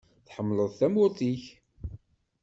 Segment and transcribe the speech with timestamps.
[0.27, 1.43] Tḥemmleḍ tamurt-ik?